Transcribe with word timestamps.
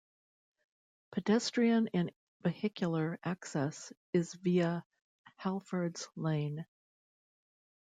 Pedestrian 1.11 1.87
and 1.93 2.11
vehicular 2.43 3.19
access 3.23 3.93
is 4.13 4.33
via 4.33 4.83
Halfords 5.39 6.07
Lane. 6.15 6.65